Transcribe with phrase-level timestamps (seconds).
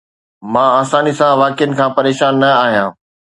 [0.51, 2.89] مان آساني سان واقعن کان پريشان نه آهيان